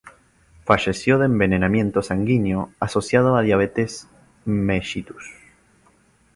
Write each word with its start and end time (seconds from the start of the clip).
Falleció 0.65 1.19
de 1.19 1.27
envenenamiento 1.27 2.01
sanguíneo 2.01 2.71
asociado 2.79 3.35
a 3.35 3.43
diabetes 3.43 4.07
mellitus. 4.45 5.25